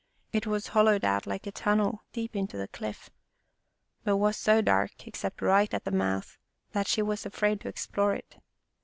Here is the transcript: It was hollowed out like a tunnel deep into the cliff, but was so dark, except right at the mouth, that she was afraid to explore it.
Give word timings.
It 0.33 0.47
was 0.47 0.69
hollowed 0.69 1.05
out 1.05 1.27
like 1.27 1.45
a 1.45 1.51
tunnel 1.51 2.01
deep 2.11 2.35
into 2.35 2.57
the 2.57 2.67
cliff, 2.67 3.11
but 4.03 4.17
was 4.17 4.35
so 4.35 4.59
dark, 4.59 5.05
except 5.05 5.43
right 5.43 5.71
at 5.71 5.83
the 5.85 5.91
mouth, 5.91 6.39
that 6.71 6.87
she 6.87 7.03
was 7.03 7.23
afraid 7.23 7.61
to 7.61 7.67
explore 7.67 8.15
it. 8.15 8.37